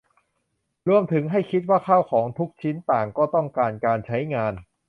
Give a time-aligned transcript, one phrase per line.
[0.87, 4.53] รวมถึงให้คิดว่าข้าวของทุกชิ้นต่างก็ต้องการการใช้งาน